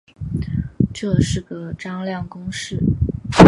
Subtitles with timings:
[0.91, 2.79] 这是个张量公式。